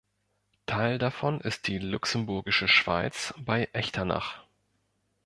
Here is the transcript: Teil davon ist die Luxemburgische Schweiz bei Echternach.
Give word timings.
Teil 0.65 0.97
davon 0.97 1.39
ist 1.41 1.67
die 1.67 1.77
Luxemburgische 1.77 2.67
Schweiz 2.67 3.35
bei 3.37 3.65
Echternach. 3.71 4.39